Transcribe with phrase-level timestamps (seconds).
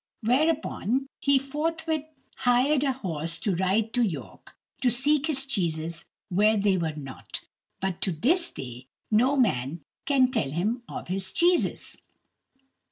[0.23, 2.05] Whereupon he forthwith
[2.37, 7.41] hired a horse to ride to York, to seek his cheeses where they were not,
[7.79, 11.97] but to this day no man can tell him of his cheeses.